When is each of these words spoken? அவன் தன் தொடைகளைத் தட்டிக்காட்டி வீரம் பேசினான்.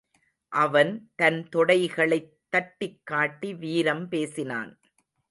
அவன் 0.51 1.11
தன் 1.15 1.49
தொடைகளைத் 1.55 2.31
தட்டிக்காட்டி 2.51 3.55
வீரம் 3.57 4.09
பேசினான். 4.09 4.79